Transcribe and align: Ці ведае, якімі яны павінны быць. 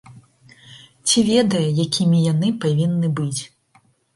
Ці 1.09 1.19
ведае, 1.27 1.63
якімі 1.85 2.25
яны 2.31 2.47
павінны 2.65 3.07
быць. 3.21 3.41